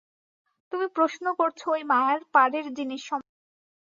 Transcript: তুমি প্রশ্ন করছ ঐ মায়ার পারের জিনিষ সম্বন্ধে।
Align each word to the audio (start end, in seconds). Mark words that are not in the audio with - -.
তুমি 0.71 0.87
প্রশ্ন 0.95 1.25
করছ 1.39 1.61
ঐ 1.69 1.79
মায়ার 1.91 2.21
পারের 2.33 2.65
জিনিষ 2.77 3.01
সম্বন্ধে। 3.03 3.37